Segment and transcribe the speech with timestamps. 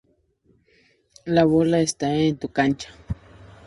[1.27, 2.89] La bola está en tu cancha".